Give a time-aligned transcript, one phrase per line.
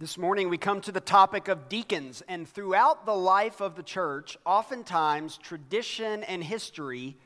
[0.00, 3.82] This morning we come to the topic of deacons, and throughout the life of the
[3.82, 7.16] church, oftentimes tradition and history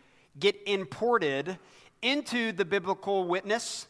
[0.40, 1.58] get imported
[2.00, 3.88] into the biblical witness.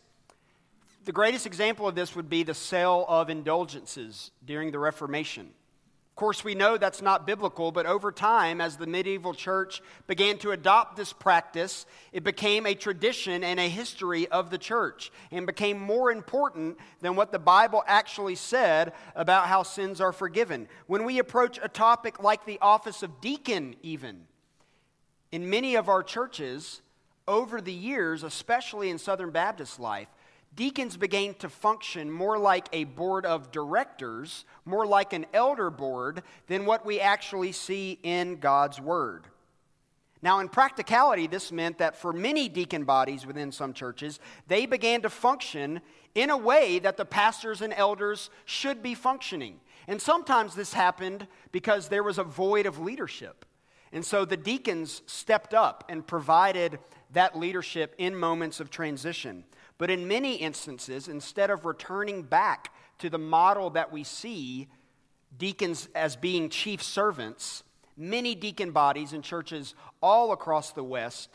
[1.05, 5.51] The greatest example of this would be the sale of indulgences during the Reformation.
[6.13, 10.37] Of course, we know that's not biblical, but over time, as the medieval church began
[10.39, 15.47] to adopt this practice, it became a tradition and a history of the church and
[15.47, 20.69] became more important than what the Bible actually said about how sins are forgiven.
[20.87, 24.27] When we approach a topic like the office of deacon, even,
[25.33, 26.83] in many of our churches,
[27.27, 30.09] over the years, especially in Southern Baptist life,
[30.55, 36.23] deacons began to function more like a board of directors, more like an elder board,
[36.47, 39.27] than what we actually see in God's Word.
[40.23, 45.02] Now, in practicality, this meant that for many deacon bodies within some churches, they began
[45.02, 45.80] to function
[46.15, 49.59] in a way that the pastors and elders should be functioning.
[49.89, 53.45] And sometimes this happened because there was a void of leadership.
[53.92, 56.78] And so the deacons stepped up and provided
[57.12, 59.45] that leadership in moments of transition.
[59.78, 64.69] But in many instances, instead of returning back to the model that we see
[65.37, 67.64] deacons as being chief servants,
[67.97, 71.31] many deacon bodies and churches all across the West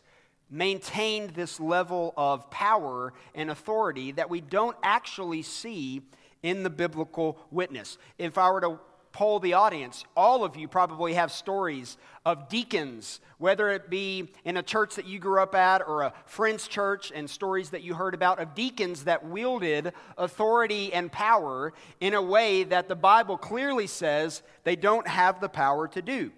[0.50, 6.02] maintained this level of power and authority that we don't actually see
[6.42, 7.98] in the biblical witness.
[8.18, 8.80] If I were to
[9.18, 14.58] poll the audience, all of you probably have stories of deacons, whether it be in
[14.58, 17.96] a church that you grew up at or a friend's church, and stories that you
[17.96, 23.40] heard about of deacons that wielded authority and power in a way that the Bible
[23.40, 26.32] clearly says they don't have the power to do.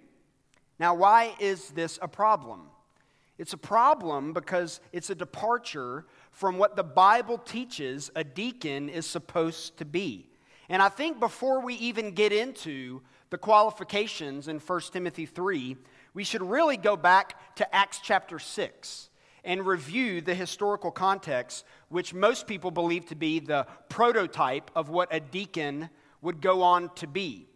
[0.78, 2.62] Now, why is this a problem?
[3.36, 9.04] It's a problem because it's a departure from what the Bible teaches a deacon is
[9.04, 10.29] supposed to be.
[10.70, 15.76] And I think before we even get into the qualifications in 1 Timothy 3,
[16.14, 19.10] we should really go back to Acts chapter 6
[19.42, 25.12] and review the historical context, which most people believe to be the prototype of what
[25.12, 25.90] a deacon
[26.22, 27.48] would go on to be.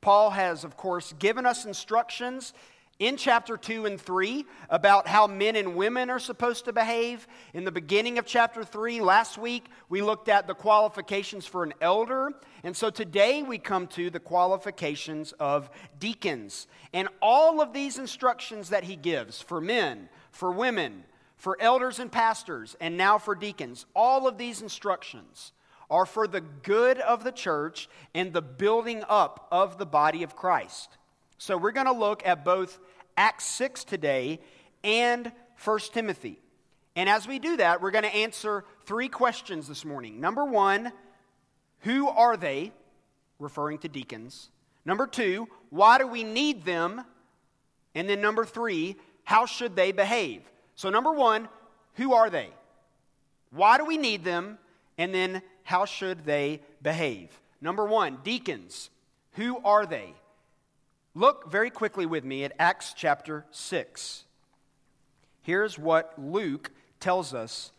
[0.00, 2.54] Paul has, of course, given us instructions
[2.98, 7.26] in chapter 2 and 3 about how men and women are supposed to behave.
[7.52, 11.74] In the beginning of chapter 3, last week, we looked at the qualifications for an
[11.80, 12.30] elder.
[12.62, 16.66] And so today we come to the qualifications of deacons.
[16.92, 21.04] And all of these instructions that he gives for men, for women,
[21.36, 25.52] for elders and pastors, and now for deacons, all of these instructions
[25.90, 30.34] are for the good of the church and the building up of the body of
[30.34, 30.96] Christ.
[31.44, 32.80] So we're going to look at both
[33.18, 34.40] Acts 6 today
[34.82, 35.30] and
[35.62, 36.40] 1 Timothy.
[36.96, 40.22] And as we do that, we're going to answer three questions this morning.
[40.22, 40.90] Number one,
[41.80, 42.72] who are they?
[43.38, 44.48] Referring to deacons.
[44.86, 47.04] Number two, why do we need them?
[47.94, 50.40] And then number three, how should they behave?
[50.76, 51.50] So, number one,
[51.96, 52.48] who are they?
[53.50, 54.56] Why do we need them?
[54.96, 57.38] And then, how should they behave?
[57.60, 58.88] Number one, deacons.
[59.32, 60.14] Who are they?
[61.14, 64.24] Look very quickly with me at Acts chapter 6.
[65.42, 67.70] Here's what Luke tells us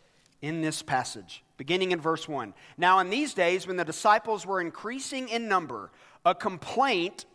[0.41, 2.53] in this passage, beginning in verse 1.
[2.77, 5.91] Now, in these days, when the disciples were increasing in number,
[6.23, 7.25] a complaint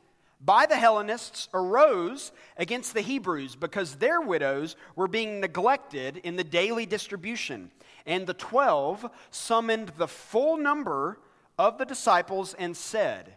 [0.41, 6.45] by the Hellenists arose against the Hebrews because their widows were being neglected in the
[6.45, 7.71] daily distribution.
[8.07, 11.19] And the twelve summoned the full number
[11.59, 13.37] of the disciples and said,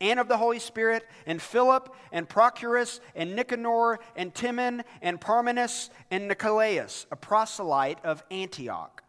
[0.00, 5.90] and of the Holy Spirit, and Philip, and Prochorus, and Nicanor, and Timon, and Parmenas,
[6.10, 9.02] and Nicolaus, a proselyte of Antioch.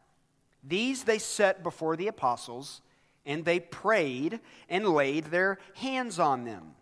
[0.64, 2.82] These they set before the apostles,
[3.26, 4.40] and they prayed
[4.70, 6.76] and laid their hands on them.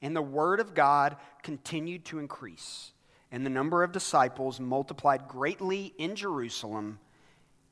[0.00, 2.92] And the word of God continued to increase,
[3.32, 6.98] and the number of disciples multiplied greatly in Jerusalem,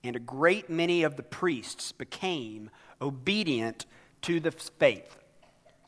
[0.03, 2.71] and a great many of the priests became
[3.01, 3.87] obedient
[4.23, 5.22] to the faith.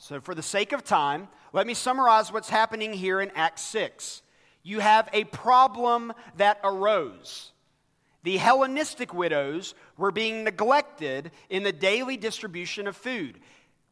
[0.06, 4.20] So, for the sake of time, let me summarize what's happening here in Acts 6.
[4.62, 7.52] You have a problem that arose.
[8.22, 13.40] The Hellenistic widows were being neglected in the daily distribution of food.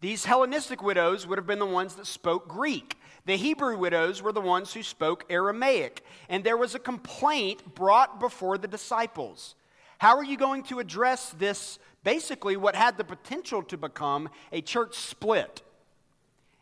[0.02, 2.98] These Hellenistic widows would have been the ones that spoke Greek.
[3.24, 8.20] The Hebrew widows were the ones who spoke Aramaic, and there was a complaint brought
[8.20, 9.54] before the disciples.
[9.96, 14.60] How are you going to address this, basically, what had the potential to become a
[14.60, 15.62] church split?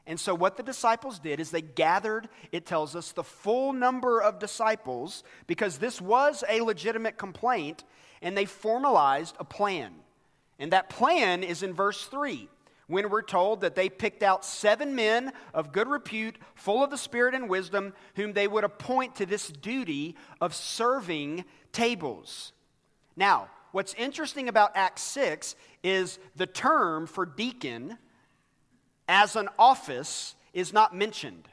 [0.07, 4.21] And so, what the disciples did is they gathered, it tells us, the full number
[4.21, 7.85] of disciples, because this was a legitimate complaint,
[8.23, 9.93] and they formalized a plan.
[10.59, 12.49] And that plan is in verse 3
[12.91, 16.99] when we're told that they picked out seven men of good repute, full of the
[16.99, 22.53] Spirit and wisdom, whom they would appoint to this duty of serving tables.
[23.17, 25.55] Now, what's interesting about Acts 6
[25.85, 27.97] is the term for deacon
[29.11, 31.49] as an office is not mentioned.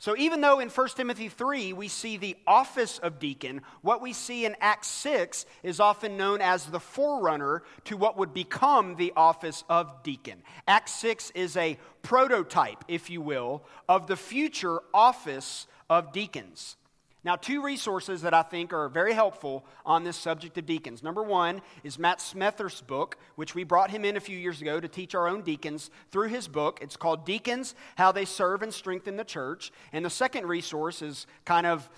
[0.00, 4.12] So, even though in 1 Timothy 3 we see the office of deacon, what we
[4.12, 9.12] see in Acts 6 is often known as the forerunner to what would become the
[9.16, 10.42] office of deacon.
[10.68, 16.76] Acts 6 is a prototype, if you will, of the future office of deacons.
[17.24, 21.02] Now, two resources that I think are very helpful on this subject of deacons.
[21.02, 24.78] Number one is Matt Smethurst's book, which we brought him in a few years ago
[24.78, 26.78] to teach our own deacons through his book.
[26.80, 29.72] It's called Deacons How They Serve and Strengthen the Church.
[29.92, 31.90] And the second resource is kind of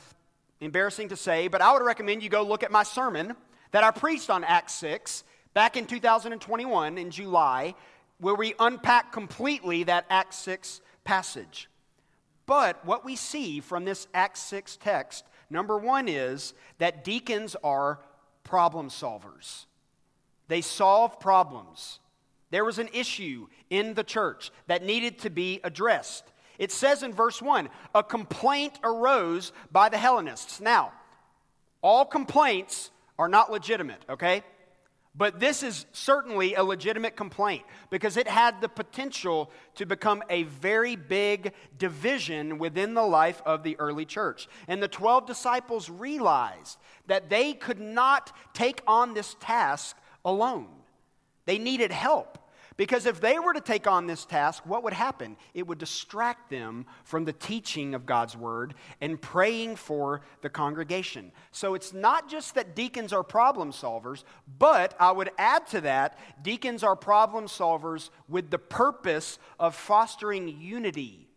[0.61, 3.37] embarrassing to say, but I would recommend you go look at my sermon
[3.73, 5.25] that I preached on Acts 6
[5.55, 7.75] back in 2021 in July,
[8.19, 11.70] where we unpack completely that Acts 6 passage.
[12.51, 18.01] But what we see from this Acts 6 text, number one, is that deacons are
[18.43, 19.67] problem solvers.
[20.49, 22.01] They solve problems.
[22.51, 26.25] There was an issue in the church that needed to be addressed.
[26.59, 30.61] It says in verse 1 a complaint arose by the Hellenists.
[30.61, 30.91] Now,
[31.83, 34.43] all complaints are not legitimate, okay?
[35.15, 40.45] But this is certainly a legitimate complaint because it had the potential to become a
[40.45, 44.49] very big division within the life of the early church.
[44.69, 46.79] And the 12 disciples realized
[47.09, 50.69] that they could not take on this task alone,
[51.45, 52.39] they needed help.
[52.81, 55.37] Because if they were to take on this task, what would happen?
[55.53, 58.73] It would distract them from the teaching of God's word
[59.03, 61.31] and praying for the congregation.
[61.53, 64.25] So it's not just that deacons are problem solvers,
[64.59, 70.49] but I would add to that, deacons are problem solvers with the purpose of fostering
[70.49, 71.29] unity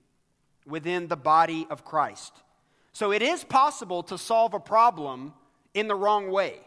[0.66, 2.31] within the body of Christ.
[2.94, 5.34] So it is possible to solve a problem
[5.74, 6.62] in the wrong way.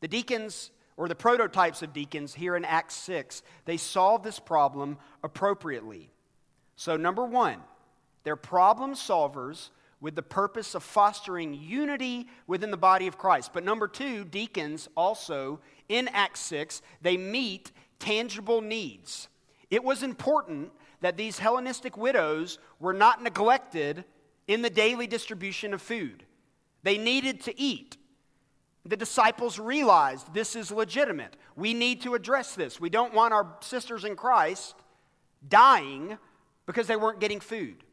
[0.00, 4.96] The deacons or the prototypes of deacons here in Acts 6, they solve this problem
[5.24, 6.12] appropriately.
[6.76, 7.58] So, number one,
[8.22, 9.70] they're problem solvers
[10.00, 13.50] with the purpose of fostering unity within the body of Christ.
[13.52, 15.58] But number two, deacons also
[15.88, 19.26] in Acts 6, they meet tangible needs.
[19.70, 20.70] It was important
[21.00, 24.04] that these Hellenistic widows were not neglected
[24.46, 26.22] in the daily distribution of food.
[26.84, 27.96] They needed to eat.
[28.84, 31.36] The disciples realized this is legitimate.
[31.54, 32.80] We need to address this.
[32.80, 34.74] We don't want our sisters in Christ
[35.48, 36.18] dying
[36.66, 37.84] because they weren't getting food.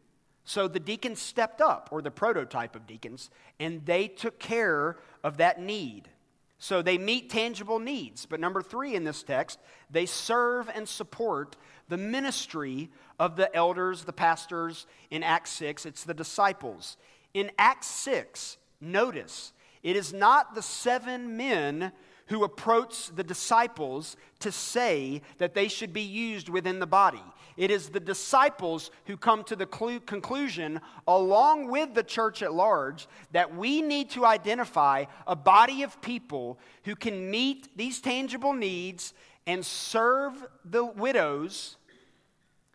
[0.46, 5.38] So the deacons stepped up, or the prototype of deacons, and they took care of
[5.38, 6.10] that need.
[6.58, 8.26] So they meet tangible needs.
[8.26, 9.60] But number three in this text,
[9.92, 11.56] they serve and support
[11.88, 12.90] the ministry
[13.20, 15.86] of the elders, the pastors in Acts 6.
[15.86, 16.98] It's the disciples.
[17.34, 21.92] In Acts 6, notice it is not the seven men
[22.28, 27.24] who approach the disciples to say that they should be used within the body.
[27.58, 33.08] It is the disciples who come to the conclusion, along with the church at large,
[33.32, 39.14] that we need to identify a body of people who can meet these tangible needs
[39.48, 41.78] and serve the widows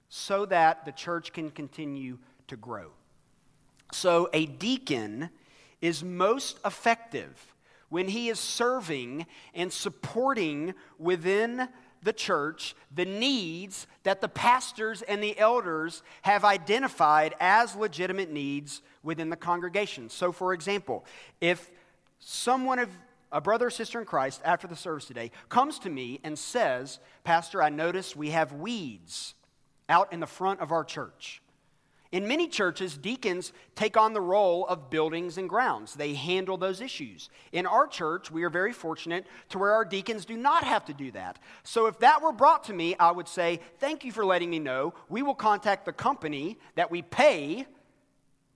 [0.08, 2.18] so that the church can continue
[2.48, 2.90] to grow.
[3.92, 5.30] So, a deacon
[5.84, 7.54] is most effective
[7.90, 11.68] when he is serving and supporting within
[12.02, 18.80] the church the needs that the pastors and the elders have identified as legitimate needs
[19.02, 20.08] within the congregation.
[20.08, 21.04] So, for example,
[21.42, 21.70] if
[22.18, 22.88] someone of
[23.30, 26.98] a brother or sister in Christ after the service today comes to me and says,
[27.24, 29.34] Pastor, I notice we have weeds
[29.90, 31.42] out in the front of our church.
[32.14, 35.94] In many churches, deacons take on the role of buildings and grounds.
[35.94, 37.28] They handle those issues.
[37.50, 40.94] In our church, we are very fortunate to where our deacons do not have to
[40.94, 41.40] do that.
[41.64, 44.60] So if that were brought to me, I would say, Thank you for letting me
[44.60, 44.94] know.
[45.08, 47.66] We will contact the company that we pay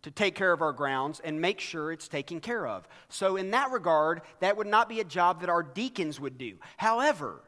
[0.02, 2.86] to take care of our grounds and make sure it's taken care of.
[3.08, 6.58] So, in that regard, that would not be a job that our deacons would do.
[6.76, 7.42] However,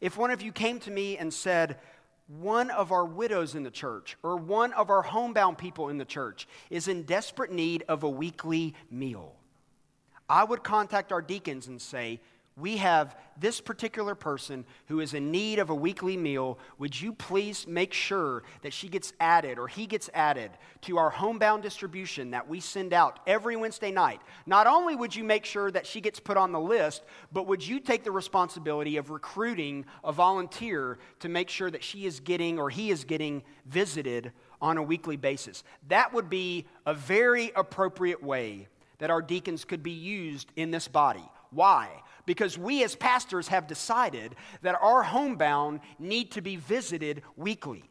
[0.00, 1.78] if one of you came to me and said,
[2.28, 6.04] one of our widows in the church or one of our homebound people in the
[6.04, 9.34] church is in desperate need of a weekly meal,
[10.28, 12.20] I would contact our deacons and say,
[12.58, 16.58] we have this particular person who is in need of a weekly meal.
[16.78, 20.50] Would you please make sure that she gets added or he gets added
[20.82, 24.22] to our homebound distribution that we send out every Wednesday night?
[24.46, 27.66] Not only would you make sure that she gets put on the list, but would
[27.66, 32.58] you take the responsibility of recruiting a volunteer to make sure that she is getting
[32.58, 34.32] or he is getting visited
[34.62, 35.62] on a weekly basis?
[35.88, 40.88] That would be a very appropriate way that our deacons could be used in this
[40.88, 41.28] body.
[41.50, 42.02] Why?
[42.26, 47.84] Because we as pastors have decided that our homebound need to be visited weekly,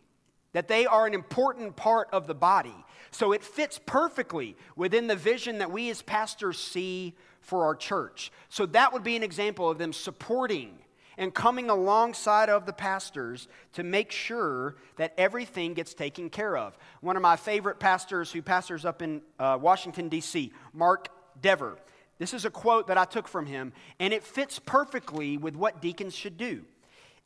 [0.54, 2.75] that they are an important part of the body.
[3.12, 8.32] So it fits perfectly within the vision that we as pastors see for our church.
[8.50, 10.77] So that would be an example of them supporting
[11.18, 16.77] and coming alongside of the pastors to make sure that everything gets taken care of.
[17.01, 21.08] One of my favorite pastors who pastors up in uh, Washington, D.C., Mark
[21.42, 21.77] Dever,
[22.18, 25.82] this is a quote that I took from him, and it fits perfectly with what
[25.82, 26.64] deacons should do.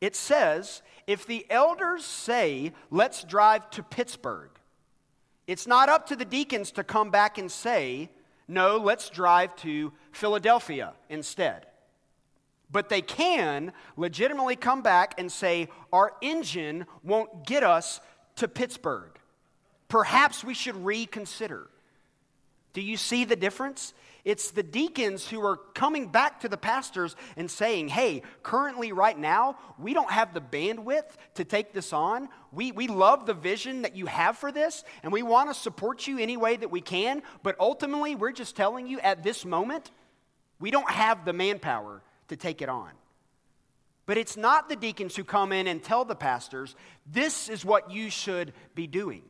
[0.00, 4.50] It says, if the elders say, let's drive to Pittsburgh,
[5.46, 8.10] it's not up to the deacons to come back and say,
[8.48, 11.66] no, let's drive to Philadelphia instead.
[12.72, 18.00] But they can legitimately come back and say, our engine won't get us
[18.36, 19.10] to Pittsburgh.
[19.88, 21.68] Perhaps we should reconsider.
[22.72, 23.92] Do you see the difference?
[24.24, 29.18] It's the deacons who are coming back to the pastors and saying, hey, currently, right
[29.18, 32.28] now, we don't have the bandwidth to take this on.
[32.52, 36.06] We, we love the vision that you have for this, and we want to support
[36.06, 37.22] you any way that we can.
[37.42, 39.90] But ultimately, we're just telling you at this moment,
[40.58, 42.90] we don't have the manpower to take it on.
[44.06, 46.74] But it's not the deacons who come in and tell the pastors,
[47.06, 49.22] this is what you should be doing.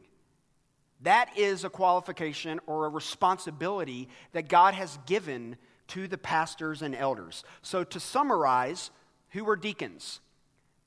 [1.03, 5.57] That is a qualification or a responsibility that God has given
[5.89, 7.43] to the pastors and elders.
[7.63, 8.91] So, to summarize,
[9.31, 10.21] who are deacons?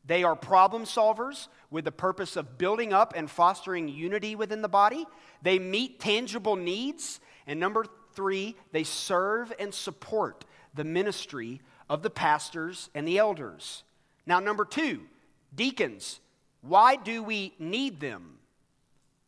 [0.06, 4.70] They are problem solvers with the purpose of building up and fostering unity within the
[4.70, 5.06] body.
[5.42, 7.20] They meet tangible needs.
[7.48, 13.84] And number three, they serve and support the ministry of the pastors and the elders.
[14.26, 15.02] Now, number two,
[15.56, 16.20] deacons.
[16.62, 18.40] Why do we need them?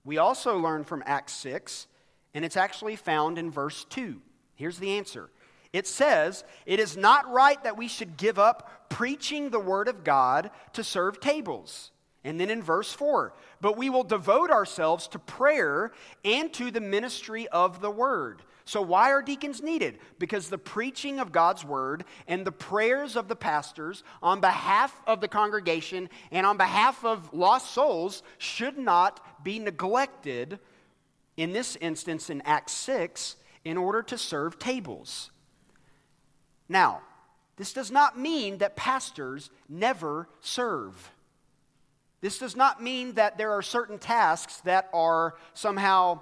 [0.05, 1.87] We also learn from Acts 6,
[2.33, 4.21] and it's actually found in verse 2.
[4.55, 5.29] Here's the answer
[5.73, 10.05] it says, It is not right that we should give up preaching the word of
[10.05, 11.91] God to serve tables.
[12.23, 15.91] And then in verse 4, but we will devote ourselves to prayer
[16.23, 18.41] and to the ministry of the word.
[18.67, 19.99] So, why are deacons needed?
[20.17, 25.21] Because the preaching of God's word and the prayers of the pastors on behalf of
[25.21, 30.59] the congregation and on behalf of lost souls should not be neglected,
[31.37, 35.31] in this instance in Acts 6, in order to serve tables.
[36.67, 37.01] Now,
[37.57, 41.11] this does not mean that pastors never serve.
[42.21, 46.21] This does not mean that there are certain tasks that are somehow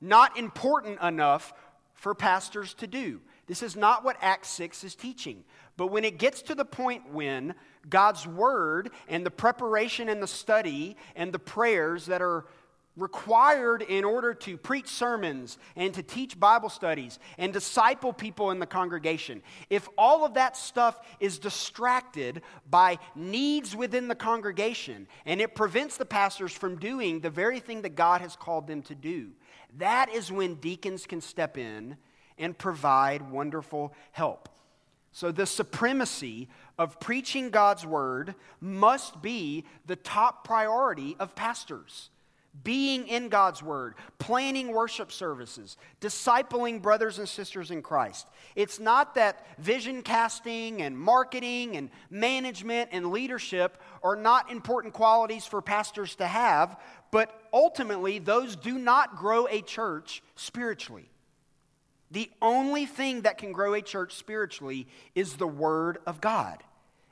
[0.00, 1.52] not important enough
[1.94, 3.20] for pastors to do.
[3.46, 5.44] This is not what Acts 6 is teaching.
[5.76, 7.54] But when it gets to the point when
[7.88, 12.46] God's word and the preparation and the study and the prayers that are
[12.96, 18.60] required in order to preach sermons and to teach Bible studies and disciple people in
[18.60, 25.40] the congregation, if all of that stuff is distracted by needs within the congregation and
[25.40, 28.94] it prevents the pastors from doing the very thing that God has called them to
[28.94, 29.30] do,
[29.78, 31.96] that is when deacons can step in
[32.38, 34.48] and provide wonderful help.
[35.12, 42.10] So, the supremacy of preaching God's word must be the top priority of pastors.
[42.62, 48.28] Being in God's word, planning worship services, discipling brothers and sisters in Christ.
[48.54, 55.44] It's not that vision casting and marketing and management and leadership are not important qualities
[55.44, 56.80] for pastors to have,
[57.10, 61.10] but ultimately, those do not grow a church spiritually.
[62.10, 66.62] The only thing that can grow a church spiritually is the Word of God.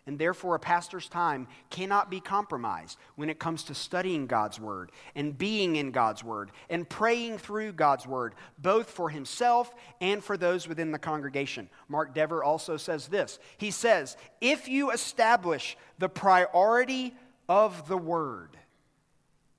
[0.06, 4.90] And therefore, a pastor's time cannot be compromised when it comes to studying God's Word
[5.14, 10.36] and being in God's Word and praying through God's Word, both for himself and for
[10.36, 11.68] those within the congregation.
[11.88, 17.14] Mark Dever also says this He says, If you establish the priority
[17.48, 18.56] of the Word,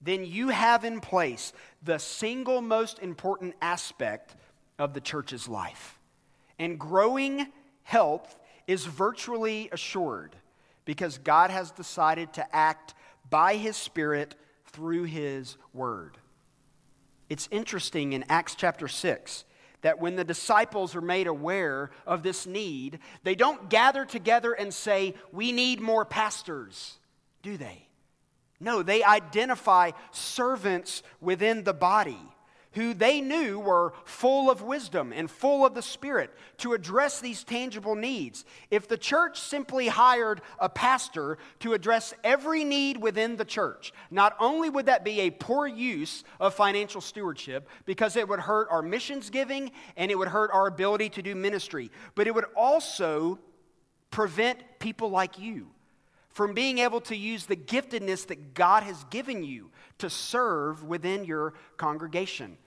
[0.01, 4.35] then you have in place the single most important aspect
[4.77, 5.99] of the church's life.
[6.59, 7.47] And growing
[7.83, 8.35] health
[8.67, 10.35] is virtually assured
[10.85, 12.93] because God has decided to act
[13.29, 16.17] by his Spirit through his word.
[17.29, 19.45] It's interesting in Acts chapter 6
[19.81, 24.73] that when the disciples are made aware of this need, they don't gather together and
[24.73, 26.97] say, We need more pastors,
[27.41, 27.87] do they?
[28.59, 32.19] No, they identify servants within the body
[32.73, 37.43] who they knew were full of wisdom and full of the Spirit to address these
[37.43, 38.45] tangible needs.
[38.71, 44.35] If the church simply hired a pastor to address every need within the church, not
[44.39, 48.81] only would that be a poor use of financial stewardship because it would hurt our
[48.81, 53.39] missions giving and it would hurt our ability to do ministry, but it would also
[54.09, 55.67] prevent people like you
[56.29, 61.25] from being able to use the giftedness that God has given you to serve within
[61.25, 62.57] your congregation.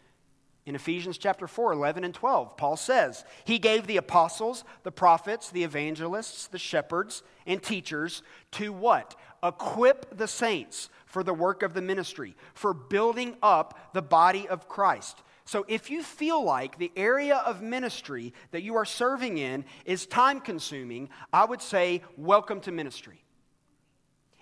[0.67, 5.49] In Ephesians chapter 4, 11 and 12, Paul says, He gave the apostles, the prophets,
[5.49, 9.15] the evangelists, the shepherds, and teachers to what?
[9.45, 14.69] Equip the saints for the work of the ministry, for building up the body of
[14.69, 15.23] Christ.
[15.45, 20.05] So if you feel like the area of ministry that you are serving in is
[20.05, 23.23] time consuming, I would say, welcome to ministry.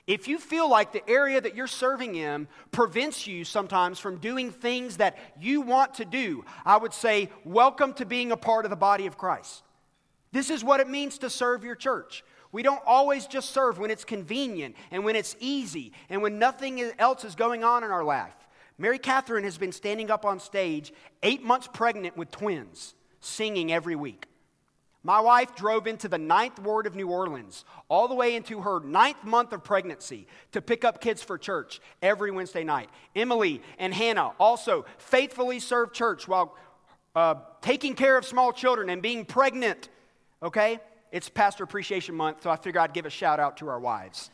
[0.07, 4.51] If you feel like the area that you're serving in prevents you sometimes from doing
[4.51, 8.71] things that you want to do, I would say, welcome to being a part of
[8.71, 9.63] the body of Christ.
[10.31, 12.23] This is what it means to serve your church.
[12.53, 16.81] We don't always just serve when it's convenient and when it's easy and when nothing
[16.99, 18.35] else is going on in our life.
[18.77, 20.93] Mary Catherine has been standing up on stage,
[21.23, 24.27] eight months pregnant with twins, singing every week.
[25.07, 28.81] My wife drove into the ninth ward of New Orleans, all the way into her
[28.81, 32.89] ninth month of pregnancy, to pick up kids for church every Wednesday night.
[33.15, 36.57] Emily and Hannah also faithfully served church while
[37.15, 39.91] uh, taking care of small children and being pregnant.
[40.43, 40.79] Okay?
[41.13, 44.31] It's Pastor Appreciation Month, so I figured I'd give a shout out to our wives.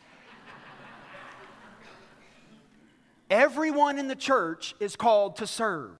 [3.29, 6.00] Everyone in the church is called to serve.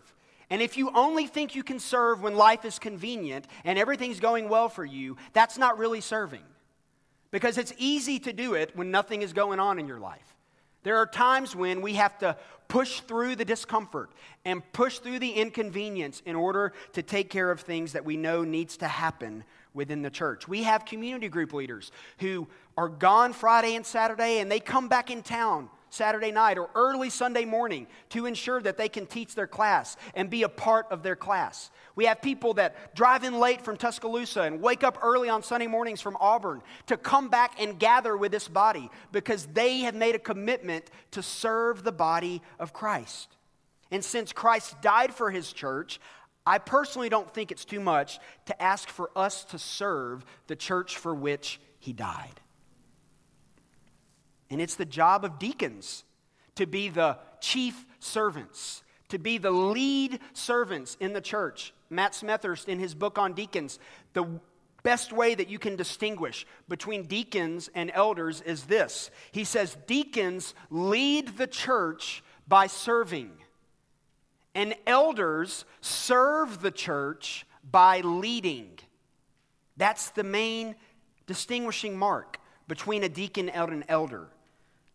[0.51, 4.49] And if you only think you can serve when life is convenient and everything's going
[4.49, 6.43] well for you, that's not really serving.
[7.31, 10.35] Because it's easy to do it when nothing is going on in your life.
[10.83, 12.37] There are times when we have to
[12.67, 14.11] push through the discomfort
[14.45, 18.43] and push through the inconvenience in order to take care of things that we know
[18.43, 20.49] needs to happen within the church.
[20.49, 25.11] We have community group leaders who are gone Friday and Saturday and they come back
[25.11, 29.47] in town Saturday night or early Sunday morning to ensure that they can teach their
[29.47, 31.71] class and be a part of their class.
[31.97, 35.67] We have people that drive in late from Tuscaloosa and wake up early on Sunday
[35.67, 40.15] mornings from Auburn to come back and gather with this body because they have made
[40.15, 43.37] a commitment to serve the body of Christ.
[43.91, 46.01] And since Christ died for his church,
[46.47, 50.97] I personally don't think it's too much to ask for us to serve the church
[50.97, 52.41] for which he died.
[54.51, 56.05] And it's the job of deacons
[56.57, 61.73] to be the chief servants, to be the lead servants in the church.
[61.89, 63.79] Matt Smethurst, in his book on deacons,
[64.13, 64.41] the
[64.83, 69.11] best way that you can distinguish between deacons and elders is this.
[69.33, 73.31] He says, Deacons lead the church by serving,
[74.55, 78.79] and elders serve the church by leading.
[79.77, 80.75] That's the main
[81.27, 84.29] distinguishing mark between a deacon and an elder.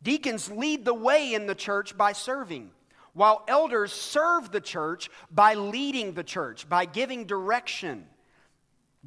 [0.05, 2.69] Deacons lead the way in the church by serving,
[3.13, 8.05] while elders serve the church by leading the church, by giving direction.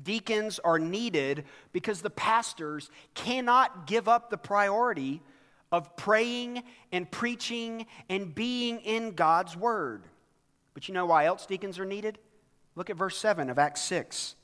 [0.03, 5.23] Deacons are needed because the pastors cannot give up the priority
[5.71, 10.03] of praying and preaching and being in God's word.
[10.75, 12.19] But you know why else deacons are needed?
[12.75, 14.35] Look at verse 7 of Acts 6.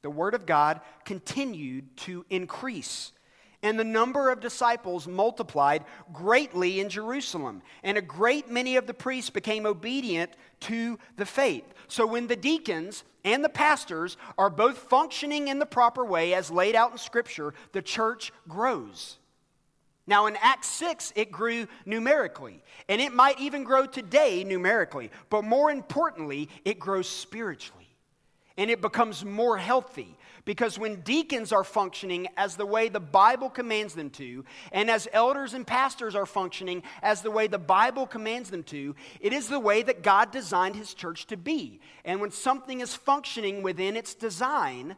[0.00, 3.12] The word of God continued to increase
[3.62, 8.94] and the number of disciples multiplied greatly in Jerusalem, and a great many of the
[8.94, 11.64] priests became obedient to the faith.
[11.88, 16.50] So when the deacons and the pastors are both functioning in the proper way as
[16.50, 19.18] laid out in Scripture, the church grows.
[20.06, 25.44] Now, in Acts 6, it grew numerically, and it might even grow today numerically, but
[25.44, 27.80] more importantly, it grows spiritually
[28.56, 33.50] and it becomes more healthy because when deacons are functioning as the way the Bible
[33.50, 38.06] commands them to, and as elders and pastors are functioning as the way the Bible
[38.06, 41.80] commands them to, it is the way that God designed his church to be.
[42.04, 44.96] And when something is functioning within its design,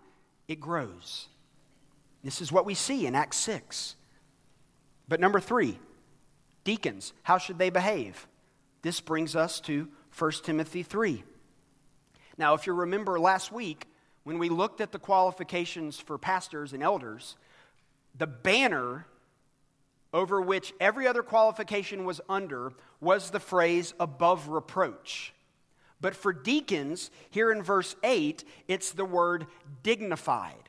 [0.48, 1.28] it grows.
[2.22, 3.96] This is what we see in Acts 6.
[5.08, 5.78] But number three,
[6.64, 8.26] deacons, how should they behave?
[8.82, 11.24] This brings us to 1 Timothy 3.
[12.38, 13.86] Now, if you remember last week,
[14.24, 17.36] when we looked at the qualifications for pastors and elders,
[18.16, 19.06] the banner
[20.12, 25.32] over which every other qualification was under, was the phrase above reproach.
[26.00, 29.46] But for deacons, here in verse 8, it's the word
[29.82, 30.68] dignified.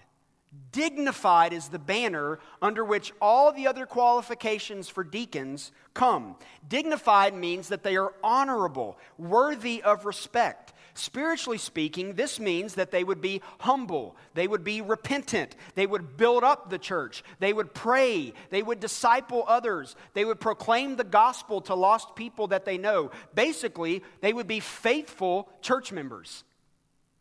[0.72, 6.36] Dignified is the banner under which all the other qualifications for deacons come.
[6.68, 10.74] Dignified means that they are honorable, worthy of respect.
[10.95, 16.17] Spiritually speaking, this means that they would be humble, they would be repentant, they would
[16.17, 21.03] build up the church, they would pray, they would disciple others, they would proclaim the
[21.03, 23.10] gospel to lost people that they know.
[23.34, 26.43] Basically, they would be faithful church members.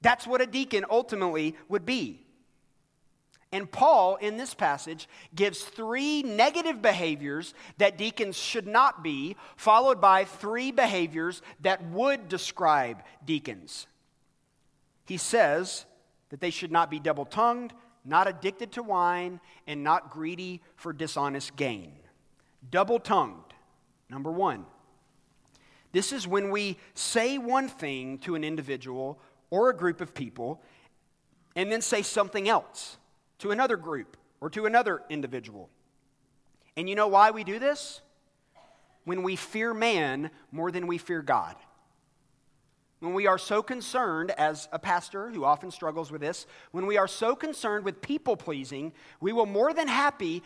[0.02, 2.26] That's what a deacon ultimately would be.
[3.52, 10.00] And Paul, in this passage, gives three negative behaviors that deacons should not be, followed
[10.00, 13.86] by three behaviors that would describe deacons.
[15.04, 15.84] He says
[16.30, 17.74] that they should not be double tongued,
[18.06, 21.92] not addicted to wine, and not greedy for dishonest gain.
[22.70, 23.52] Double tongued,
[24.08, 24.64] number one.
[25.92, 30.62] This is when we say one thing to an individual or a group of people
[31.54, 32.96] and then say something else
[33.42, 35.68] to another group or to another individual.
[36.76, 38.00] And you know why we do this?
[39.05, 41.57] When we fear man more than we fear God.
[43.00, 46.96] When we are so concerned, as a pastor who often struggles with this, when we
[46.96, 50.44] are so concerned with people pleasing, we will more than happy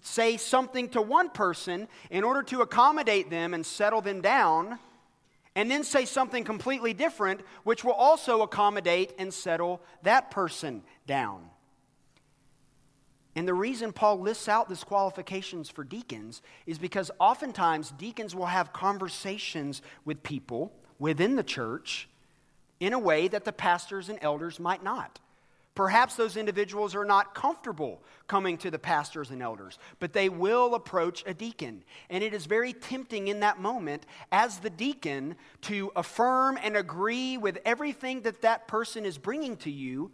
[0.00, 4.78] say something to one person in order to accommodate them and settle them down,
[5.54, 11.50] and then say something completely different, which will also accommodate and settle that person down.
[13.38, 18.46] And the reason Paul lists out these qualifications for deacons is because oftentimes deacons will
[18.46, 22.08] have conversations with people within the church
[22.80, 25.20] in a way that the pastors and elders might not.
[25.76, 30.74] Perhaps those individuals are not comfortable coming to the pastors and elders, but they will
[30.74, 31.84] approach a deacon.
[32.10, 37.38] And it is very tempting in that moment as the deacon to affirm and agree
[37.38, 40.10] with everything that that person is bringing to you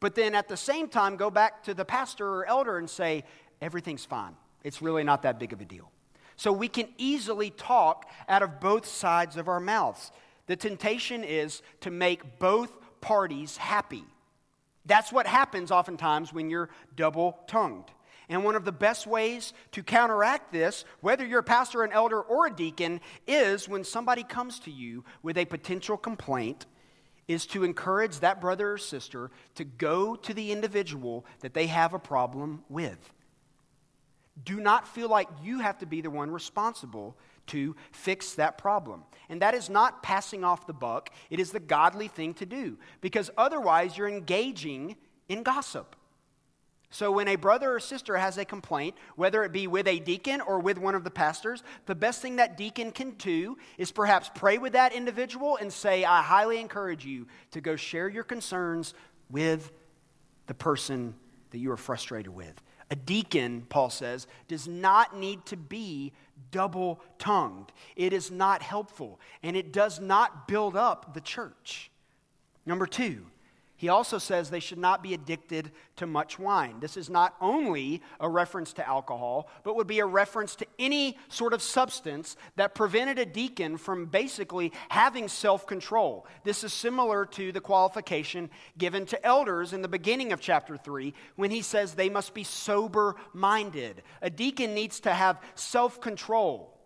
[0.00, 3.24] but then at the same time go back to the pastor or elder and say,
[3.60, 4.36] everything's fine.
[4.64, 5.90] It's really not that big of a deal.
[6.36, 10.12] So we can easily talk out of both sides of our mouths.
[10.46, 14.04] The temptation is to make both parties happy.
[14.86, 17.90] That's what happens oftentimes when you're double tongued.
[18.28, 22.20] And one of the best ways to counteract this, whether you're a pastor, an elder,
[22.20, 26.66] or a deacon, is when somebody comes to you with a potential complaint
[27.28, 31.94] is to encourage that brother or sister to go to the individual that they have
[31.94, 33.12] a problem with.
[34.44, 37.16] Do not feel like you have to be the one responsible
[37.48, 39.04] to fix that problem.
[39.28, 42.78] And that is not passing off the buck, it is the godly thing to do
[43.00, 44.96] because otherwise you're engaging
[45.28, 45.96] in gossip.
[46.90, 50.40] So, when a brother or sister has a complaint, whether it be with a deacon
[50.40, 54.30] or with one of the pastors, the best thing that deacon can do is perhaps
[54.34, 58.94] pray with that individual and say, I highly encourage you to go share your concerns
[59.28, 59.70] with
[60.46, 61.14] the person
[61.50, 62.60] that you are frustrated with.
[62.90, 66.14] A deacon, Paul says, does not need to be
[66.50, 67.70] double tongued.
[67.96, 71.90] It is not helpful, and it does not build up the church.
[72.64, 73.26] Number two,
[73.78, 76.80] he also says they should not be addicted to much wine.
[76.80, 81.16] This is not only a reference to alcohol, but would be a reference to any
[81.28, 86.26] sort of substance that prevented a deacon from basically having self control.
[86.42, 91.14] This is similar to the qualification given to elders in the beginning of chapter 3
[91.36, 94.02] when he says they must be sober minded.
[94.22, 96.76] A deacon needs to have self control.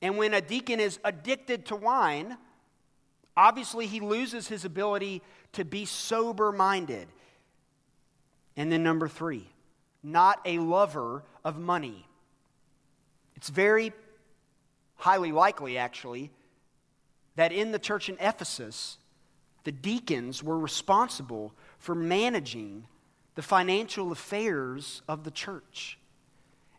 [0.00, 2.36] And when a deacon is addicted to wine,
[3.36, 5.20] obviously he loses his ability
[5.56, 7.08] to be sober minded.
[8.56, 9.48] And then, number three,
[10.02, 12.06] not a lover of money.
[13.34, 13.92] It's very
[14.96, 16.30] highly likely, actually,
[17.34, 18.98] that in the church in Ephesus,
[19.64, 22.86] the deacons were responsible for managing
[23.34, 25.98] the financial affairs of the church.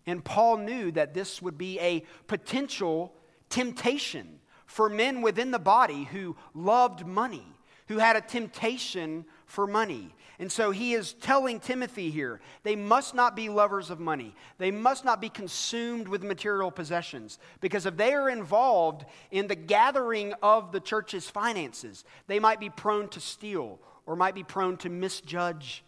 [0.05, 3.13] And Paul knew that this would be a potential
[3.49, 7.56] temptation for men within the body who loved money
[7.87, 10.13] who had a temptation for money.
[10.39, 14.35] And so he is telling Timothy here they must not be lovers of money.
[14.59, 17.39] They must not be consumed with material possessions.
[17.59, 22.69] Because if they are involved in the gathering of the church's finances, they might be
[22.69, 25.83] prone to steal or might be prone to misjudge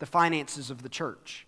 [0.00, 1.46] the finances of the church.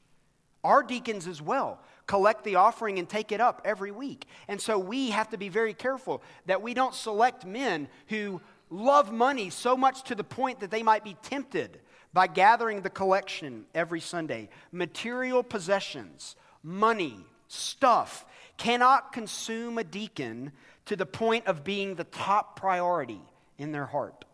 [0.62, 4.26] Our deacons as well collect the offering and take it up every week.
[4.46, 8.40] And so we have to be very careful that we don't select men who
[8.74, 11.80] love money so much to the point that they might be tempted
[12.12, 14.48] by gathering the collection every Sunday.
[14.72, 17.16] Material possessions money,
[17.48, 18.24] stuff
[18.56, 20.52] cannot consume a deacon
[20.86, 23.20] to the point of being the top priority
[23.58, 24.24] in their heart.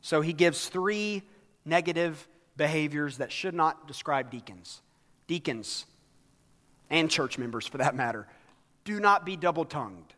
[0.00, 1.22] So he gives three
[1.64, 4.80] negative behaviors that should not describe deacons.
[5.26, 5.86] Deacons,
[6.90, 8.28] and church members for that matter,
[8.84, 10.14] do not be double tongued.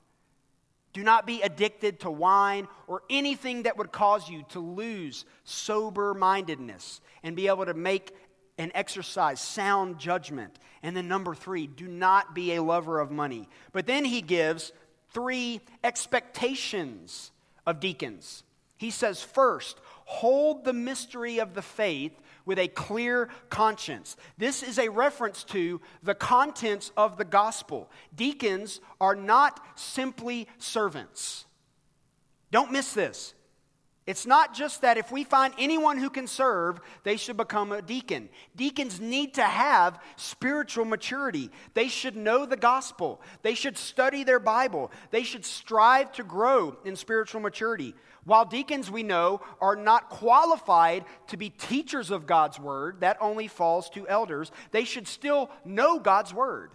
[0.92, 6.14] Do not be addicted to wine or anything that would cause you to lose sober
[6.14, 8.12] mindedness and be able to make
[8.58, 10.58] and exercise sound judgment.
[10.82, 13.48] And then, number three, do not be a lover of money.
[13.72, 14.72] But then he gives
[15.12, 17.30] three expectations
[17.66, 18.42] of deacons.
[18.76, 24.16] He says, first, hold the mystery of the faith with a clear conscience.
[24.38, 27.90] This is a reference to the contents of the gospel.
[28.16, 31.44] Deacons are not simply servants.
[32.50, 33.34] Don't miss this.
[34.06, 37.82] It's not just that if we find anyone who can serve, they should become a
[37.82, 38.30] deacon.
[38.56, 41.50] Deacons need to have spiritual maturity.
[41.74, 43.20] They should know the gospel.
[43.42, 44.90] They should study their Bible.
[45.10, 47.94] They should strive to grow in spiritual maturity.
[48.28, 53.48] While deacons, we know, are not qualified to be teachers of God's word, that only
[53.48, 56.72] falls to elders, they should still know God's word.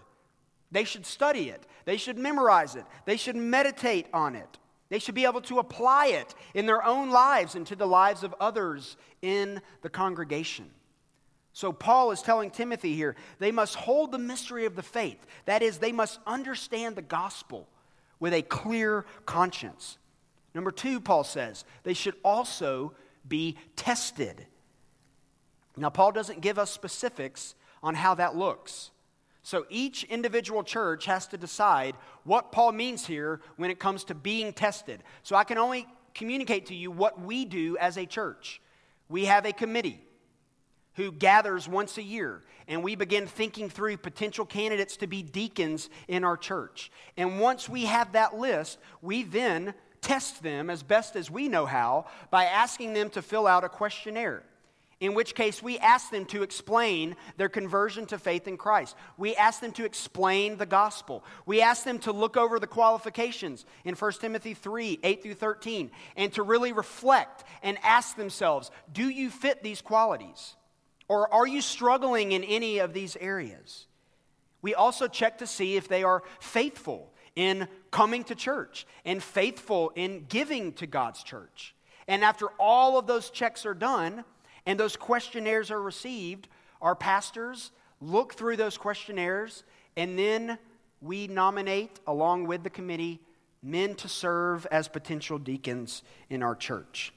[0.71, 4.57] They should study it, they should memorize it, they should meditate on it.
[4.89, 8.23] They should be able to apply it in their own lives and to the lives
[8.23, 10.71] of others in the congregation.
[11.53, 15.23] So, Paul is telling Timothy here they must hold the mystery of the faith.
[15.45, 17.67] That is, they must understand the gospel
[18.19, 19.99] with a clear conscience.
[20.53, 22.93] Number two, Paul says, they should also
[23.27, 24.45] be tested.
[25.75, 28.91] Now, Paul doesn't give us specifics on how that looks.
[29.41, 34.15] So each individual church has to decide what Paul means here when it comes to
[34.15, 35.03] being tested.
[35.23, 38.61] So I can only communicate to you what we do as a church.
[39.09, 39.99] We have a committee
[40.95, 45.89] who gathers once a year, and we begin thinking through potential candidates to be deacons
[46.07, 46.91] in our church.
[47.17, 51.65] And once we have that list, we then test them as best as we know
[51.65, 54.43] how by asking them to fill out a questionnaire
[55.03, 58.95] in which case we ask them to explain their conversion to faith in Christ.
[59.17, 61.25] We ask them to explain the gospel.
[61.45, 65.91] We ask them to look over the qualifications in 1 Timothy 3 8 through 13
[66.15, 70.55] and to really reflect and ask themselves do you fit these qualities?
[71.09, 73.87] Or are you struggling in any of these areas?
[74.61, 79.91] We also check to see if they are faithful in coming to church and faithful
[79.95, 81.75] in giving to God's church.
[82.07, 84.23] And after all of those checks are done,
[84.65, 86.47] and those questionnaires are received,
[86.81, 89.63] our pastors look through those questionnaires
[89.95, 90.57] and then
[91.01, 93.19] we nominate, along with the committee,
[93.61, 97.13] men to serve as potential deacons in our church.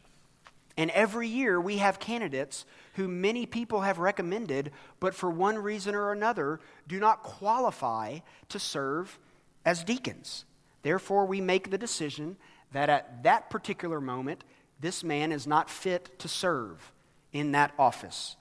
[0.76, 5.94] And every year we have candidates who many people have recommended, but for one reason
[5.94, 8.18] or another do not qualify
[8.50, 9.18] to serve
[9.66, 10.46] as deacons.
[10.82, 12.36] Therefore, we make the decision
[12.72, 14.44] that at that particular moment,
[14.80, 16.92] this man is not fit to serve
[17.32, 18.36] in that office.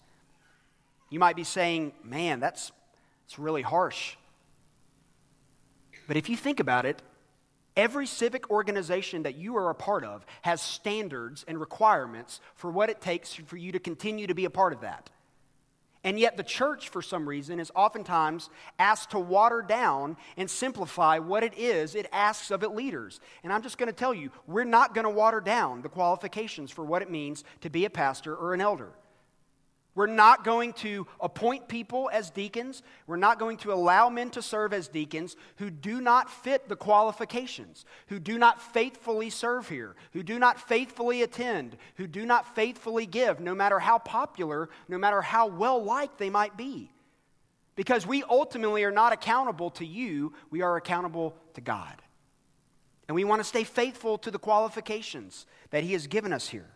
[1.09, 2.71] You might be saying, man, that's,
[3.23, 4.15] that's really harsh.
[6.07, 7.01] But if you think about it,
[7.75, 12.89] every civic organization that you are a part of has standards and requirements for what
[12.89, 15.09] it takes for you to continue to be a part of that.
[16.06, 21.18] And yet, the church, for some reason, is oftentimes asked to water down and simplify
[21.18, 23.20] what it is it asks of its leaders.
[23.44, 26.70] And I'm just going to tell you, we're not going to water down the qualifications
[26.70, 28.91] for what it means to be a pastor or an elder.
[29.95, 32.84] We're not going to appoint people as deacons.
[33.08, 36.75] We're not going to allow men to serve as deacons who do not fit the
[36.75, 42.55] qualifications, who do not faithfully serve here, who do not faithfully attend, who do not
[42.55, 46.91] faithfully give, no matter how popular, no matter how well liked they might be.
[47.77, 52.01] Because we ultimately are not accountable to you, we are accountable to God.
[53.08, 56.74] And we want to stay faithful to the qualifications that He has given us here.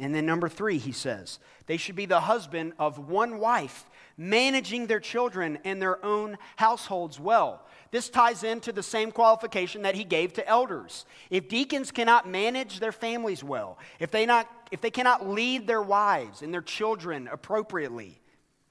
[0.00, 3.84] And then, number three, he says, they should be the husband of one wife,
[4.16, 7.66] managing their children and their own households well.
[7.90, 11.04] This ties into the same qualification that he gave to elders.
[11.28, 15.82] If deacons cannot manage their families well, if they, not, if they cannot lead their
[15.82, 18.22] wives and their children appropriately,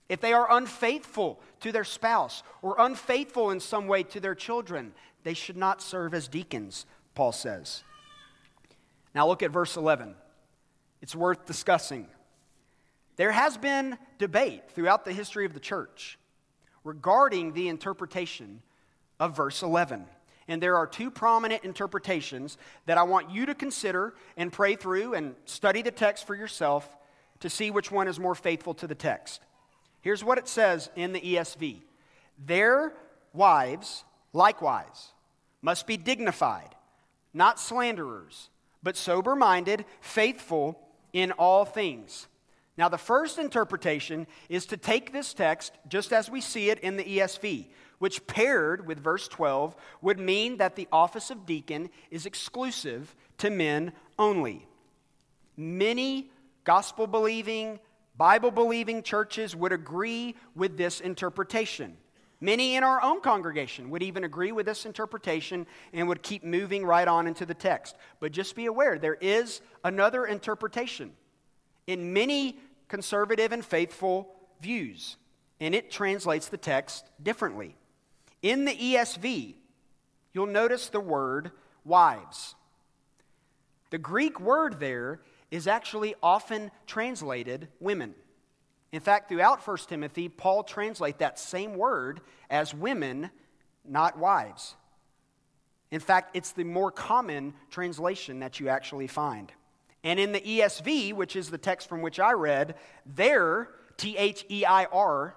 [0.07, 4.93] if they are unfaithful to their spouse or unfaithful in some way to their children,
[5.23, 7.83] they should not serve as deacons, Paul says.
[9.13, 10.15] Now look at verse 11
[11.01, 12.07] it's worth discussing.
[13.15, 16.17] There has been debate throughout the history of the church
[16.83, 18.61] regarding the interpretation
[19.19, 20.05] of verse 11.
[20.47, 25.13] And there are two prominent interpretations that I want you to consider and pray through
[25.13, 26.89] and study the text for yourself
[27.41, 29.41] to see which one is more faithful to the text.
[30.01, 31.81] Here's what it says in the ESV
[32.43, 32.93] Their
[33.33, 35.09] wives, likewise,
[35.61, 36.73] must be dignified,
[37.33, 38.49] not slanderers,
[38.81, 40.79] but sober minded, faithful
[41.13, 42.27] in all things.
[42.77, 46.95] Now, the first interpretation is to take this text just as we see it in
[46.95, 47.65] the ESV,
[47.97, 53.49] which paired with verse 12 would mean that the office of deacon is exclusive to
[53.49, 54.65] men only.
[55.57, 56.31] Many
[56.63, 57.79] gospel believing,
[58.15, 61.97] Bible believing churches would agree with this interpretation.
[62.41, 66.85] Many in our own congregation would even agree with this interpretation and would keep moving
[66.85, 67.97] right on into the text.
[68.19, 71.11] But just be aware, there is another interpretation
[71.85, 75.17] in many conservative and faithful views,
[75.59, 77.75] and it translates the text differently.
[78.41, 79.55] In the ESV,
[80.33, 81.51] you'll notice the word
[81.83, 82.55] wives.
[83.89, 85.19] The Greek word there
[85.51, 88.13] is actually often translated women.
[88.91, 93.29] In fact, throughout 1 Timothy, Paul translates that same word as women,
[93.85, 94.75] not wives.
[95.91, 99.51] In fact, it's the more common translation that you actually find.
[100.03, 102.75] And in the ESV, which is the text from which I read,
[103.05, 105.35] there, T H E I R,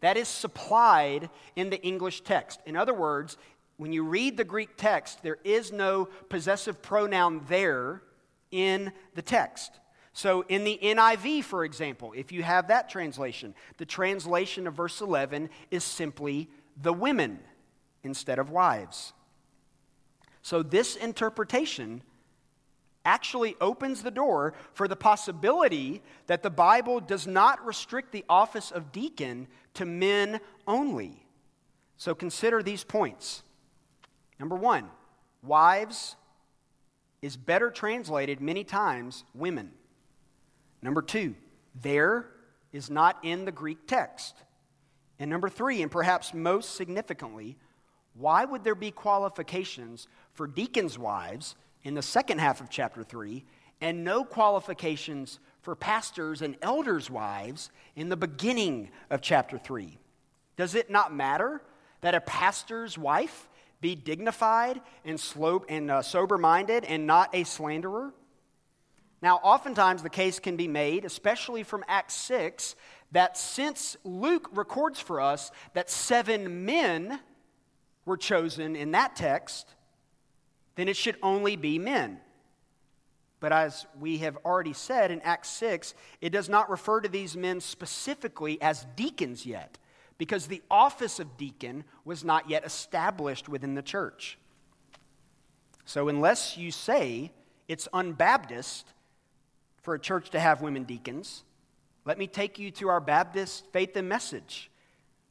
[0.00, 2.60] that is supplied in the English text.
[2.66, 3.38] In other words,
[3.76, 8.02] when you read the Greek text, there is no possessive pronoun there
[8.50, 9.80] in the text.
[10.16, 15.00] So, in the NIV, for example, if you have that translation, the translation of verse
[15.00, 16.48] 11 is simply
[16.80, 17.40] the women
[18.04, 19.12] instead of wives.
[20.40, 22.00] So, this interpretation
[23.04, 28.70] actually opens the door for the possibility that the Bible does not restrict the office
[28.70, 31.26] of deacon to men only.
[31.96, 33.42] So, consider these points.
[34.38, 34.90] Number one,
[35.42, 36.14] wives
[37.20, 39.72] is better translated many times women.
[40.84, 41.34] Number two,
[41.80, 42.26] there
[42.70, 44.36] is not in the Greek text.
[45.18, 47.56] And number three, and perhaps most significantly,
[48.12, 53.46] why would there be qualifications for deacons' wives in the second half of chapter 3
[53.80, 59.98] and no qualifications for pastors' and elders' wives in the beginning of chapter 3?
[60.58, 61.62] Does it not matter
[62.02, 63.48] that a pastor's wife
[63.80, 65.18] be dignified and,
[65.70, 68.12] and uh, sober minded and not a slanderer?
[69.24, 72.76] Now, oftentimes the case can be made, especially from Acts 6,
[73.12, 77.18] that since Luke records for us that seven men
[78.04, 79.66] were chosen in that text,
[80.74, 82.20] then it should only be men.
[83.40, 87.34] But as we have already said in Acts 6, it does not refer to these
[87.34, 89.78] men specifically as deacons yet,
[90.18, 94.36] because the office of deacon was not yet established within the church.
[95.86, 97.32] So, unless you say
[97.68, 98.84] it's unbaptist
[99.84, 101.44] for a church to have women deacons,
[102.04, 104.70] let me take you to our Baptist faith and message,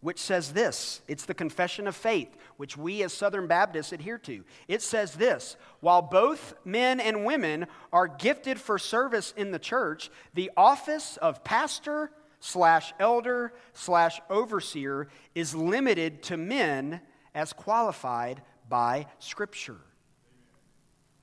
[0.02, 4.44] which says this it's the confession of faith, which we as Southern Baptists adhere to.
[4.68, 10.10] It says this while both men and women are gifted for service in the church,
[10.34, 17.02] the office of pastor slash elder slash overseer is limited to men
[17.34, 19.80] as qualified by Scripture.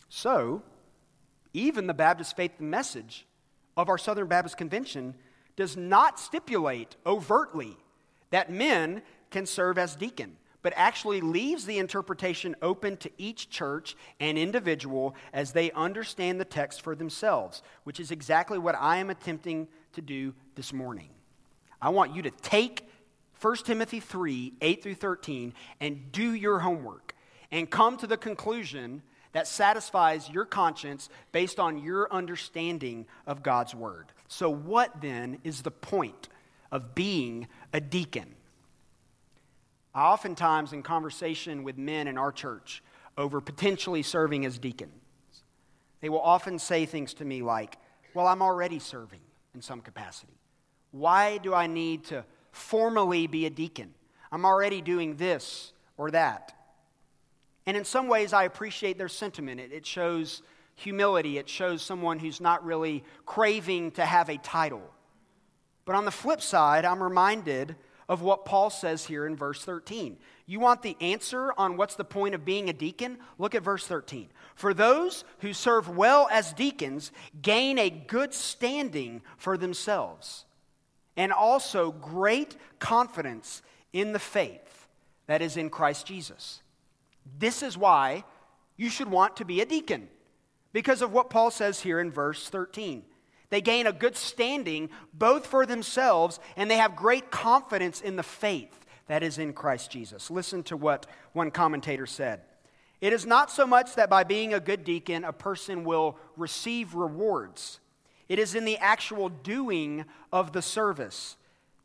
[0.09, 0.63] So,
[1.53, 3.27] even the Baptist faith message
[3.77, 5.15] of our Southern Baptist Convention
[5.57, 7.77] does not stipulate overtly
[8.31, 13.97] that men can serve as deacon, but actually leaves the interpretation open to each church
[14.21, 19.11] and individual as they understand the text for themselves, which is exactly what I am
[19.11, 21.11] attempting to do this morning.
[21.81, 22.89] I want you to take
[23.41, 27.15] 1 Timothy 3 8 through 13 and do your homework
[27.51, 33.75] and come to the conclusion that satisfies your conscience based on your understanding of God's
[33.75, 34.07] word.
[34.29, 36.29] So, what then is the point
[36.71, 38.35] of being a deacon?
[39.95, 42.83] I oftentimes, in conversation with men in our church
[43.17, 44.93] over potentially serving as deacons,
[46.01, 47.77] they will often say things to me like,
[48.15, 49.21] Well, I'm already serving
[49.55, 50.39] in some capacity.
[50.93, 53.95] Why do I need to formally be a deacon?
[54.33, 56.55] I'm already doing this or that.
[57.71, 59.61] And in some ways, I appreciate their sentiment.
[59.61, 60.43] It, it shows
[60.75, 64.83] humility, it shows someone who's not really craving to have a title.
[65.85, 67.77] But on the flip side, I'm reminded
[68.09, 70.17] of what Paul says here in verse 13.
[70.47, 73.19] You want the answer on what's the point of being a deacon?
[73.39, 74.31] Look at verse 13.
[74.57, 80.45] For those who serve well as deacons gain a good standing for themselves,
[81.17, 83.63] and also great confidence
[83.93, 84.89] in the faith
[85.29, 86.63] that is in Christ Jesus.
[87.39, 88.25] This is why
[88.77, 90.09] you should want to be a deacon,
[90.73, 93.03] because of what Paul says here in verse 13.
[93.51, 98.23] They gain a good standing both for themselves and they have great confidence in the
[98.23, 100.31] faith that is in Christ Jesus.
[100.31, 102.43] Listen to what one commentator said.
[103.01, 106.95] It is not so much that by being a good deacon, a person will receive
[106.95, 107.81] rewards.
[108.29, 111.37] It is in the actual doing of the service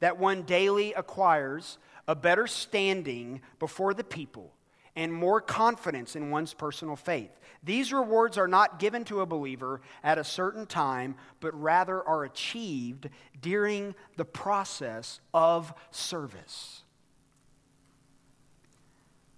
[0.01, 4.54] that one daily acquires a better standing before the people
[4.95, 7.31] and more confidence in one's personal faith.
[7.63, 12.23] These rewards are not given to a believer at a certain time, but rather are
[12.23, 13.09] achieved
[13.41, 16.83] during the process of service.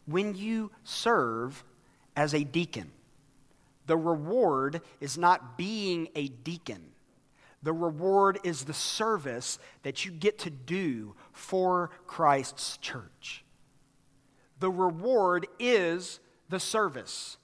[0.05, 1.63] When you serve
[2.15, 2.91] as a deacon,
[3.87, 6.91] the reward is not being a deacon.
[7.63, 13.43] The reward is the service that you get to do for Christ's church.
[14.59, 17.37] The reward is the service.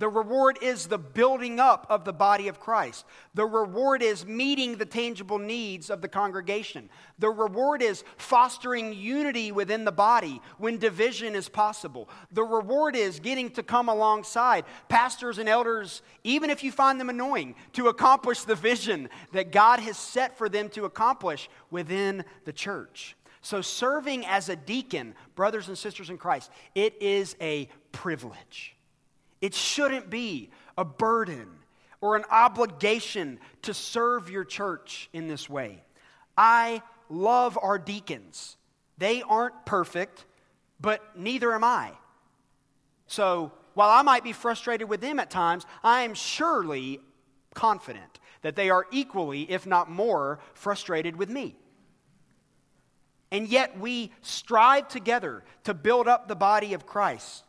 [0.00, 3.04] The reward is the building up of the body of Christ.
[3.34, 6.88] The reward is meeting the tangible needs of the congregation.
[7.18, 12.08] The reward is fostering unity within the body when division is possible.
[12.32, 17.10] The reward is getting to come alongside pastors and elders, even if you find them
[17.10, 22.54] annoying, to accomplish the vision that God has set for them to accomplish within the
[22.54, 23.16] church.
[23.42, 28.76] So, serving as a deacon, brothers and sisters in Christ, it is a privilege.
[29.40, 31.48] It shouldn't be a burden
[32.02, 35.82] or an obligation to serve your church in this way.
[36.36, 38.56] I love our deacons.
[38.98, 40.26] They aren't perfect,
[40.78, 41.92] but neither am I.
[43.06, 47.00] So, while I might be frustrated with them at times, I am surely
[47.54, 51.56] confident that they are equally, if not more, frustrated with me.
[53.32, 57.44] And yet we strive together to build up the body of Christ.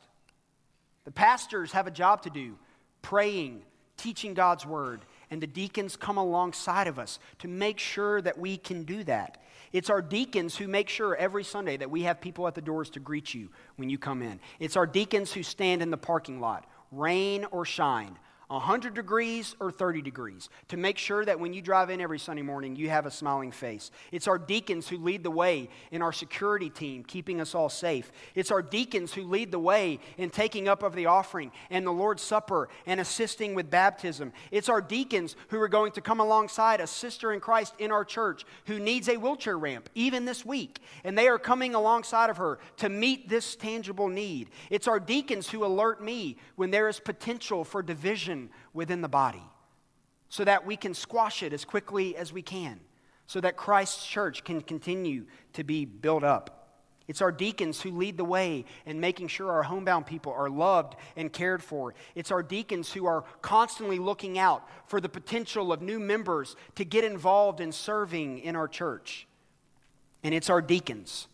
[1.06, 2.58] The pastors have a job to do
[3.02, 3.64] praying,
[3.98, 5.02] teaching God's word,
[5.32, 9.42] and the deacons come alongside of us to make sure that we can do that.
[9.72, 12.90] It's our deacons who make sure every Sunday that we have people at the doors
[12.92, 14.40] to greet you when you come in.
[14.60, 18.18] It's our deacons who stand in the parking lot, rain or shine,
[18.52, 22.42] 100 degrees or 30 degrees to make sure that when you drive in every Sunday
[22.42, 23.92] morning, you have a smiling face.
[24.12, 28.12] It's our deacons who lead the way in our security team, keeping us all safe.
[28.36, 31.92] It's our deacons who lead the way in taking up of the offering and the
[31.92, 34.34] Lord's Supper and assisting with baptism.
[34.52, 38.04] It's our deacons who are going to come alongside a sister in Christ in our
[38.04, 40.80] church who needs a wheelchair ramp, even this week.
[41.06, 44.50] And they are coming alongside of her to meet this tangible need.
[44.70, 47.82] It's our deacons who alert me when there is potential for
[48.42, 49.44] division within the body
[50.30, 52.80] so that we can squash it as quickly as we can,
[53.28, 56.58] so that Christ's church can continue to be built up.
[57.08, 60.96] It's our deacons who lead the way in making sure our homebound people are loved
[61.18, 61.94] and cared for.
[62.16, 66.86] It's our deacons who are constantly looking out for the potential of new members to
[66.86, 69.28] get involved in serving in our church.
[70.24, 71.28] And it's our deacons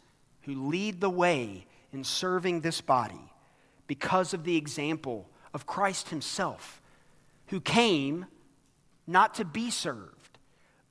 [0.43, 3.31] who lead the way in serving this body
[3.85, 6.81] because of the example of Christ Himself
[7.47, 8.25] who came
[9.05, 10.37] not to be served,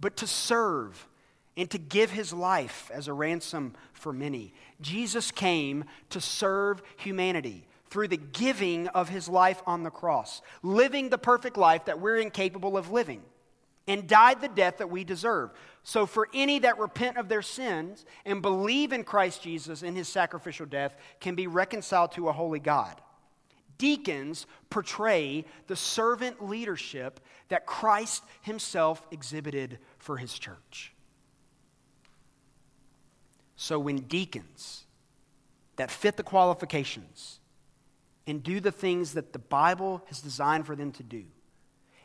[0.00, 1.06] but to serve
[1.56, 4.52] and to give his life as a ransom for many.
[4.80, 11.08] Jesus came to serve humanity through the giving of his life on the cross, living
[11.08, 13.22] the perfect life that we're incapable of living,
[13.86, 15.50] and died the death that we deserve.
[15.82, 20.08] So, for any that repent of their sins and believe in Christ Jesus in his
[20.08, 23.00] sacrificial death, can be reconciled to a holy God.
[23.78, 30.92] Deacons portray the servant leadership that Christ himself exhibited for his church.
[33.56, 34.84] So when deacons
[35.76, 37.40] that fit the qualifications
[38.26, 41.24] and do the things that the Bible has designed for them to do,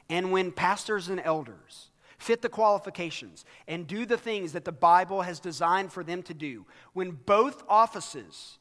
[0.09, 5.24] and when pastors and elders fit the qualifications and do the things that the Bible
[5.24, 8.57] has designed for them to do, when both offices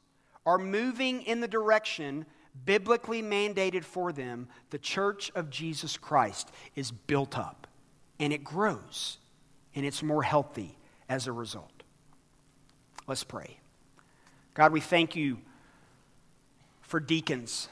[0.47, 2.25] are moving in the direction
[2.65, 7.67] biblically mandated for them, the church of Jesus Christ is built up
[8.19, 9.19] and it grows
[9.75, 10.77] and it's more healthy
[11.09, 11.83] as a result.
[13.07, 13.59] Let's pray.
[14.55, 15.39] God, we thank you
[16.83, 17.69] for deacons.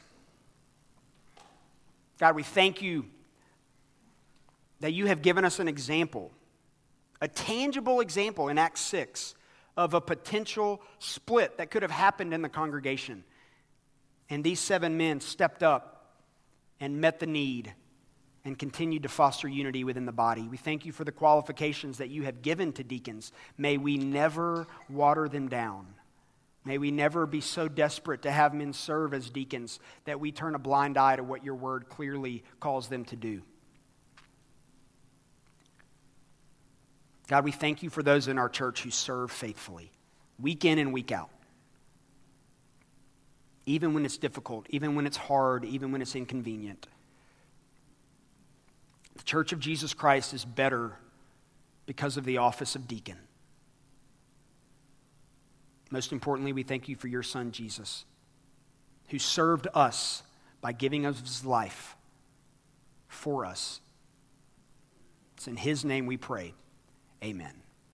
[2.19, 3.07] God, we thank you
[4.81, 6.33] that you have given us an example,
[7.21, 9.35] a tangible example in Acts 6
[9.77, 13.25] of a potential split that could have happened in the congregation.
[14.31, 16.15] And these seven men stepped up
[16.81, 17.73] and met the need
[18.45, 20.49] and continued to foster unity within the body.
[20.49, 23.33] We thank you for the qualifications that you have given to deacons.
[23.57, 25.87] May we never water them down.
[26.65, 30.55] May we never be so desperate to have men serve as deacons that we turn
[30.55, 33.43] a blind eye to what your word clearly calls them to do.
[37.29, 39.93] God, we thank you for those in our church who serve faithfully,
[40.39, 41.31] week in and week out.
[43.69, 46.87] Even when it's difficult, even when it's hard, even when it's inconvenient.
[49.15, 50.97] The church of Jesus Christ is better
[51.85, 53.19] because of the office of deacon.
[55.91, 58.07] Most importantly, we thank you for your son, Jesus,
[59.09, 60.23] who served us
[60.63, 61.95] by giving us his life
[63.07, 63.83] for us.
[65.37, 66.55] It's in his name we pray.
[67.23, 67.53] Amen.